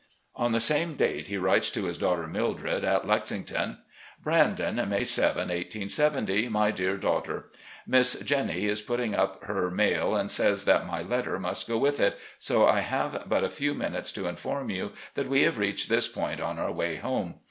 [0.35, 3.77] On the same date, he writes to his daughter Mildred at Lexington:
[4.23, 6.49] "'Brandon,' May 7, 1870.
[6.49, 7.51] "My Dear Daughter:
[7.85, 11.99] Miss Jennie is putting up her mail and says that my letter must go with
[11.99, 15.87] it, so I have but a few minutes to inform you that we have reached
[15.87, 17.35] this point on our way home.